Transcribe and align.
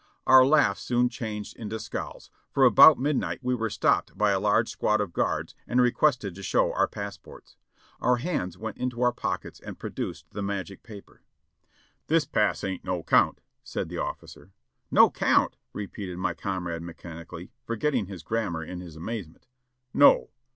Our 0.25 0.43
laugh 0.43 0.79
soon 0.79 1.09
changed 1.09 1.55
into 1.57 1.77
scowls, 1.77 2.31
for 2.51 2.65
about 2.65 2.97
midnight 2.97 3.41
we 3.43 3.53
were 3.53 3.69
stopped 3.69 4.17
by 4.17 4.31
a 4.31 4.39
large 4.39 4.67
squad 4.67 4.99
of 4.99 5.13
guards, 5.13 5.53
and 5.67 5.79
requested 5.79 6.33
to 6.33 6.41
show 6.41 6.73
our 6.73 6.87
passports. 6.87 7.55
Our 7.99 8.15
hands 8.15 8.57
went 8.57 8.77
into 8.79 9.03
our 9.03 9.11
pockets 9.11 9.59
and 9.59 9.77
produced 9.77 10.31
the 10.31 10.41
magic 10.41 10.81
paper. 10.81 11.21
"This 12.07 12.25
pass 12.25 12.63
ain't 12.63 12.83
no 12.83 13.03
'count," 13.03 13.41
said 13.63 13.89
the 13.89 13.99
officer. 13.99 14.53
"No 14.89 15.11
'count?" 15.11 15.55
repeated 15.71 16.17
my 16.17 16.33
comrade 16.33 16.81
mechanically, 16.81 17.51
forgetting 17.63 18.07
his 18.07 18.23
grammar 18.23 18.63
in 18.63 18.79
his 18.79 18.95
amazement. 18.95 19.45
"No!" 19.93 20.31